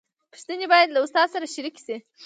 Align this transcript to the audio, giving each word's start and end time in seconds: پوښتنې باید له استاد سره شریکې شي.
پوښتنې 0.31 0.65
باید 0.73 0.87
له 0.91 0.99
استاد 1.05 1.27
سره 1.35 1.51
شریکې 1.53 1.81
شي. 1.85 1.97